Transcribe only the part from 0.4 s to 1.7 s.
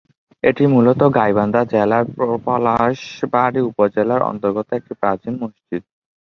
এটি মূলত গাইবান্ধা